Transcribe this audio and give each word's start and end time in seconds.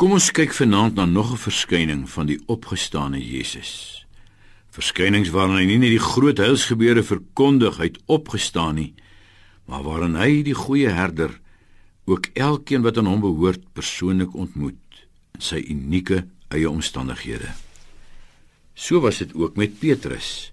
Kom 0.00 0.14
ons 0.16 0.30
kyk 0.32 0.54
vanaand 0.56 0.94
na 0.96 1.04
nog 1.04 1.32
'n 1.32 1.36
verskyning 1.36 2.08
van 2.08 2.26
die 2.26 2.40
opgestane 2.46 3.20
Jesus. 3.20 4.06
Verskynings 4.72 5.28
waarin 5.28 5.56
hy 5.56 5.64
nie 5.64 5.78
net 5.78 5.90
die 5.90 6.08
groot 6.14 6.38
heilsgebeure 6.38 7.02
verkondig 7.02 7.78
uit 7.78 7.98
opgestaan 8.06 8.74
nie, 8.74 8.94
maar 9.66 9.82
waarin 9.82 10.16
hy 10.16 10.42
die 10.42 10.54
goeie 10.54 10.88
herder 10.88 11.40
ook 12.06 12.30
elkeen 12.32 12.82
wat 12.82 12.96
aan 12.96 13.06
hom 13.06 13.20
behoort 13.20 13.60
persoonlik 13.72 14.34
ontmoet 14.34 15.04
in 15.34 15.40
sy 15.40 15.60
unieke 15.68 16.24
eie 16.48 16.70
omstandighede. 16.70 17.52
So 18.74 19.00
was 19.00 19.18
dit 19.18 19.34
ook 19.34 19.56
met 19.56 19.78
Petrus. 19.78 20.50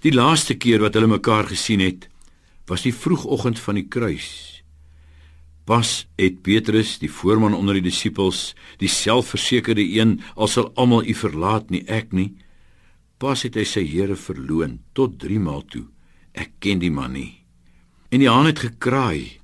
Die 0.00 0.12
laaste 0.12 0.54
keer 0.54 0.80
wat 0.80 0.94
hulle 0.94 1.06
mekaar 1.06 1.44
gesien 1.44 1.80
het, 1.80 2.08
was 2.66 2.82
die 2.82 2.94
vroegoggend 2.94 3.58
van 3.58 3.74
die 3.74 3.88
kruis. 3.88 4.53
Pas 5.64 5.90
het 6.20 6.42
Petrus, 6.44 6.98
die 7.00 7.10
voorman 7.10 7.54
onder 7.56 7.78
die 7.78 7.86
disippels, 7.86 8.52
die 8.80 8.90
selfversekerde 8.90 9.84
een, 9.84 10.18
al 10.36 10.50
sal 10.52 10.68
almal 10.76 11.06
u 11.08 11.14
verlaat 11.16 11.70
nie 11.72 11.84
ek 11.88 12.12
nie. 12.12 12.34
Pas 13.16 13.46
het 13.46 13.56
hy 13.56 13.64
sy 13.64 13.84
Here 13.88 14.16
verloon 14.16 14.82
tot 14.92 15.16
3 15.22 15.40
maal 15.40 15.64
toe. 15.72 15.86
Ek 16.36 16.52
ken 16.60 16.82
die 16.82 16.92
man 16.92 17.14
nie. 17.16 17.40
En 18.12 18.20
die 18.20 18.28
haan 18.28 18.50
het 18.50 18.60
gekraai. 18.60 19.40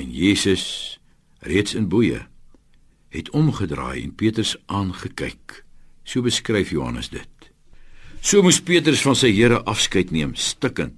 En 0.00 0.08
Jesus, 0.08 0.96
reeds 1.44 1.76
in 1.76 1.90
boeye, 1.92 2.24
het 3.12 3.28
omgedraai 3.36 4.00
en 4.00 4.14
Petrus 4.16 4.54
aangekyk. 4.72 5.60
So 6.04 6.24
beskryf 6.24 6.72
Johannes 6.72 7.10
dit. 7.12 7.50
So 8.24 8.40
moes 8.44 8.62
Petrus 8.64 9.02
van 9.04 9.18
sy 9.18 9.34
Here 9.34 9.60
afskeid 9.68 10.14
neem, 10.14 10.32
stikkend. 10.38 10.96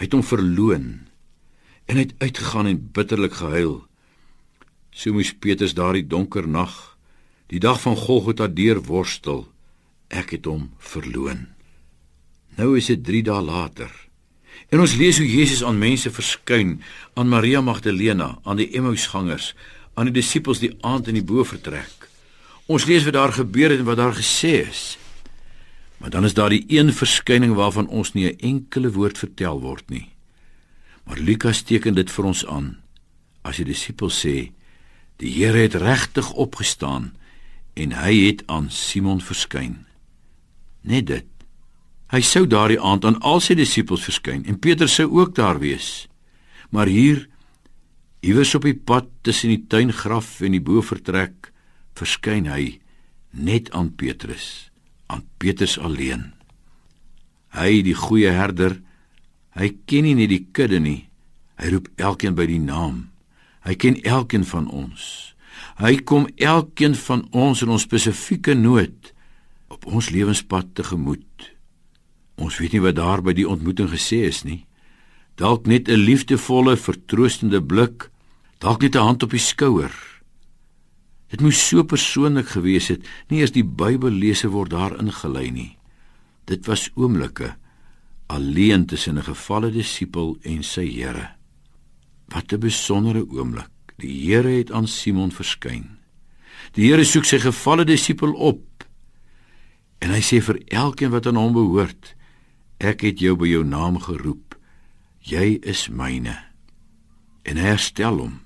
Hy 0.00 0.06
het 0.06 0.16
hom 0.16 0.24
verloon 0.24 1.09
en 1.90 1.98
hy 1.98 2.06
het 2.06 2.18
uitgegaan 2.22 2.68
en 2.70 2.82
bitterlik 2.94 3.34
gehuil. 3.40 3.80
So 4.94 5.14
moes 5.14 5.32
Petrus 5.34 5.74
daardie 5.74 6.06
donker 6.06 6.46
nag, 6.46 6.74
die 7.50 7.58
dag 7.58 7.80
van 7.82 7.96
Golgotha 7.98 8.46
deur 8.46 8.78
worstel. 8.86 9.48
Ek 10.10 10.36
het 10.36 10.46
hom 10.46 10.68
verloon. 10.78 11.48
Nou 12.58 12.76
is 12.78 12.90
dit 12.92 13.02
3 13.06 13.24
dae 13.26 13.42
later. 13.42 13.90
En 14.70 14.82
ons 14.82 14.94
lees 14.94 15.18
hoe 15.18 15.26
Jesus 15.26 15.64
aan 15.66 15.82
mense 15.82 16.10
verskyn, 16.14 16.76
aan 17.18 17.30
Maria 17.30 17.62
Magdalena, 17.62 18.36
aan 18.46 18.60
die 18.62 18.68
Emmausgangers, 18.78 19.54
aan 19.98 20.10
die 20.10 20.20
disippels 20.20 20.62
die 20.62 20.76
aand 20.86 21.10
in 21.10 21.18
die 21.18 21.26
bofortrek. 21.26 22.06
Ons 22.70 22.86
lees 22.86 23.06
wat 23.06 23.18
daar 23.18 23.34
gebeur 23.34 23.74
het 23.74 23.82
en 23.82 23.90
wat 23.90 23.98
daar 23.98 24.14
gesê 24.14 24.60
is. 24.62 24.94
Maar 25.98 26.14
dan 26.14 26.24
is 26.24 26.38
daar 26.38 26.54
die 26.54 26.64
een 26.70 26.94
verskyning 26.94 27.56
waarvan 27.58 27.90
ons 27.90 28.14
nie 28.14 28.30
'n 28.30 28.38
enkele 28.38 28.92
woord 28.92 29.18
vertel 29.18 29.60
word 29.60 29.90
nie. 29.90 30.06
Maar 31.04 31.18
Lukas 31.18 31.62
teken 31.62 31.94
dit 31.94 32.10
vir 32.10 32.28
ons 32.30 32.44
aan. 32.46 32.74
As 33.42 33.60
die 33.60 33.68
disippels 33.68 34.20
sê, 34.24 34.52
die 35.20 35.32
Here 35.32 35.64
het 35.64 35.76
regtig 35.80 36.32
opgestaan 36.32 37.12
en 37.80 37.92
hy 37.96 38.14
het 38.26 38.44
aan 38.48 38.70
Simon 38.72 39.20
verskyn. 39.20 39.84
Net 40.82 41.08
dit. 41.08 41.26
Hy 42.10 42.20
sou 42.26 42.46
daardie 42.50 42.80
aand 42.80 43.04
aan 43.06 43.20
al 43.22 43.40
sy 43.44 43.54
disippels 43.58 44.04
verskyn 44.08 44.44
en 44.48 44.58
Petrus 44.58 44.96
sou 44.98 45.08
ook 45.20 45.34
daar 45.38 45.60
wees. 45.62 46.08
Maar 46.70 46.90
hier 46.90 47.26
iewers 48.20 48.54
op 48.54 48.66
die 48.66 48.76
pad 48.76 49.08
tussen 49.22 49.52
die 49.52 49.64
tuingraf 49.70 50.40
en 50.44 50.56
die 50.56 50.64
bofortrek 50.64 51.52
verskyn 51.96 52.48
hy 52.50 52.80
net 53.30 53.70
aan 53.76 53.94
Petrus 53.94 54.70
aan 55.10 55.24
Petrus 55.42 55.78
alleen. 55.78 56.30
Hy, 57.50 57.82
die 57.82 57.96
goeie 57.98 58.30
herder, 58.30 58.78
hy 59.60 59.68
ken 59.86 60.06
nie 60.08 60.16
net 60.16 60.32
die 60.32 60.46
kudde 60.56 60.80
nie. 60.80 61.10
Hy 61.60 61.74
roep 61.74 61.90
elkeen 62.00 62.36
by 62.38 62.46
die 62.48 62.60
naam. 62.62 63.10
Hy 63.68 63.76
ken 63.76 63.98
elkeen 64.08 64.46
van 64.48 64.70
ons. 64.72 65.34
Hy 65.80 65.98
kom 66.08 66.28
elkeen 66.40 66.96
van 66.96 67.26
ons 67.36 67.60
in 67.64 67.72
ons 67.72 67.84
spesifieke 67.84 68.56
nood 68.56 69.12
op 69.68 69.84
ons 69.86 70.10
lewenspad 70.12 70.72
tegemoet. 70.78 71.50
Ons 72.40 72.56
weet 72.60 72.74
nie 72.76 72.84
wat 72.84 72.96
daar 72.96 73.20
by 73.24 73.36
die 73.36 73.48
ontmoeting 73.48 73.90
gesê 73.92 74.24
is 74.28 74.42
nie. 74.48 74.64
Dalk 75.36 75.66
net 75.66 75.88
'n 75.88 76.04
liefdevolle, 76.08 76.76
vertroostende 76.76 77.60
blik, 77.60 78.10
dalk 78.58 78.82
net 78.82 78.96
'n 78.96 79.04
hand 79.04 79.22
op 79.22 79.30
die 79.30 79.38
skouer. 79.38 79.92
Dit 81.30 81.40
moes 81.40 81.68
so 81.68 81.84
persoonlik 81.84 82.48
gewees 82.48 82.88
het, 82.88 83.06
nie 83.28 83.40
eers 83.40 83.52
die 83.52 83.64
Bybel 83.64 84.10
lese 84.10 84.48
word 84.48 84.70
daar 84.70 84.98
ingelei 84.98 85.50
nie. 85.50 85.78
Dit 86.46 86.66
was 86.66 86.90
oomblikke 86.96 87.56
alleen 88.30 88.86
tussen 88.86 89.18
'n 89.18 89.22
gevalle 89.22 89.70
disipel 89.70 90.38
en 90.42 90.62
sy 90.62 90.86
Here. 90.86 91.28
Wat 92.28 92.52
'n 92.52 92.60
besondere 92.60 93.26
oomblik. 93.28 93.70
Die 93.96 94.30
Here 94.30 94.48
het 94.48 94.72
aan 94.72 94.88
Simon 94.88 95.32
verskyn. 95.32 95.98
Die 96.72 96.88
Here 96.88 97.04
soek 97.04 97.24
sy 97.24 97.38
gevalle 97.38 97.84
disipel 97.84 98.32
op. 98.32 98.84
En 99.98 100.10
hy 100.10 100.20
sê 100.20 100.40
vir 100.42 100.62
elkeen 100.66 101.10
wat 101.10 101.26
aan 101.26 101.36
hom 101.36 101.52
behoort, 101.52 102.14
ek 102.78 103.00
het 103.00 103.18
jou 103.18 103.36
by 103.36 103.46
jou 103.46 103.64
naam 103.64 103.98
geroep. 103.98 104.58
Jy 105.18 105.58
is 105.62 105.88
myne. 105.88 106.38
En 107.42 107.56
hy 107.56 107.62
herstel 107.62 108.18
hom 108.18 108.40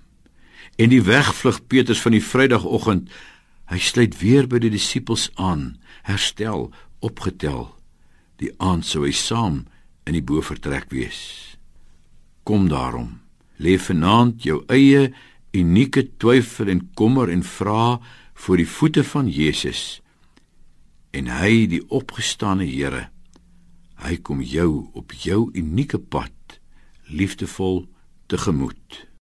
en 0.77 0.91
die 0.91 1.03
wegvlug 1.03 1.61
Petrus 1.67 2.03
van 2.03 2.17
die 2.17 2.25
Vrydagoggend 2.25 3.13
hy 3.71 3.79
sluit 3.81 4.17
weer 4.21 4.49
by 4.51 4.61
die 4.63 4.73
disippels 4.75 5.29
aan 5.41 5.75
herstel 6.09 6.69
opgetel 7.05 7.69
die 8.43 8.51
aand 8.59 8.87
sou 8.87 9.05
hy 9.07 9.15
saam 9.15 9.63
in 10.05 10.17
die 10.17 10.25
bofortrek 10.25 10.91
wees. 10.93 11.21
Kom 12.45 12.69
daarom 12.69 13.25
lê 13.57 13.77
vanaand 13.79 14.43
jou 14.43 14.63
eie 14.73 15.13
unieke 15.55 16.09
twyfel 16.19 16.73
en 16.73 16.83
kommer 16.99 17.31
en 17.31 17.45
vra 17.47 18.01
voor 18.35 18.59
die 18.59 18.69
voete 18.69 19.05
van 19.07 19.31
Jesus 19.31 20.01
en 21.15 21.31
hy 21.31 21.67
die 21.71 21.83
opgestane 21.95 22.67
Here 22.67 23.09
hy 24.05 24.19
kom 24.27 24.43
jou 24.43 24.91
op 24.99 25.15
jou 25.23 25.47
unieke 25.55 25.99
pad 25.99 26.59
liefdevol 27.07 27.85
tegemoet 28.27 29.05